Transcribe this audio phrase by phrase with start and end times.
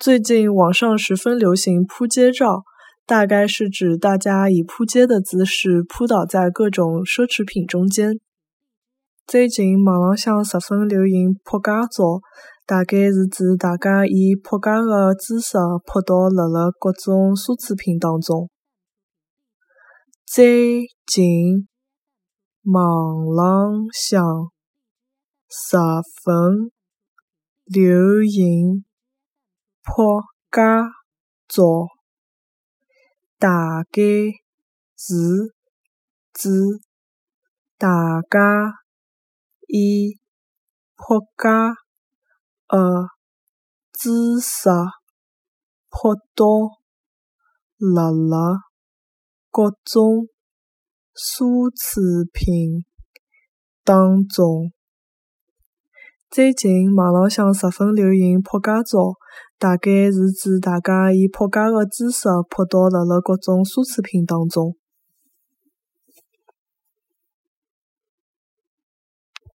[0.00, 2.62] 最近网上十分流行扑街照，
[3.04, 8.18] 大概是指大家以扑街的姿势扑倒在各种奢侈品中间。
[9.26, 12.22] 最近网浪向十分流行扑街照，
[12.64, 18.48] 大概是指大家以扑街的姿势扑倒辣辣各种奢侈品当中。
[20.24, 21.68] 最近
[22.62, 24.48] 网浪向
[25.50, 25.76] 十
[26.24, 26.72] 分
[27.66, 28.86] 流行。
[29.92, 30.22] 扑
[30.52, 30.60] 街
[31.48, 31.64] 照，
[33.40, 34.00] 大概
[34.96, 35.52] 是
[36.32, 36.48] 指
[37.76, 37.88] 大
[38.30, 38.72] 家
[39.66, 40.16] 以
[40.94, 41.48] 扑街
[42.68, 43.08] 的
[43.92, 44.70] 姿势
[45.88, 46.46] 扑倒
[47.76, 48.60] 辣辣
[49.50, 50.28] 各种
[51.16, 52.84] 奢侈品
[53.82, 54.72] 当中。
[56.30, 59.14] 最近网浪向十分流行扑街照，
[59.58, 64.76] 大概是指大家以扑街的姿势扑到辣辣各种奢侈品当中。